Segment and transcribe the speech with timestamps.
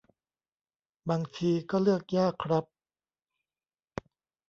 [1.09, 2.65] บางทีก็เลือกยากครับ